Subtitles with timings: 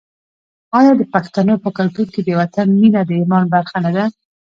[0.77, 4.05] آیا د پښتنو په کلتور کې د وطن مینه د ایمان برخه نه ده؟